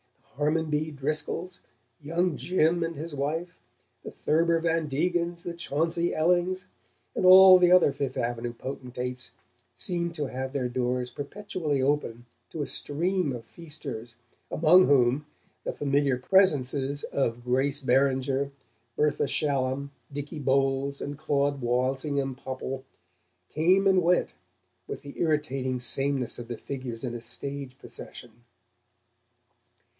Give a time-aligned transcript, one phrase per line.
[0.21, 0.89] The Harmon B.
[0.89, 1.59] Driscolls,
[1.99, 3.59] young Jim and his wife,
[4.03, 6.67] the Thurber Van Degens, the Chauncey Ellings,
[7.15, 9.33] and all the other Fifth Avenue potentates,
[9.75, 14.15] seemed to have their doors perpetually open to a stream of feasters
[14.49, 15.27] among whom
[15.63, 18.49] the familiar presences of Grace Beringer,
[18.95, 22.83] Bertha Shallum, Dicky Bowles and Claud Walsingham Popple
[23.49, 24.29] came and went
[24.87, 28.31] with the irritating sameness of the figures in a stage procession.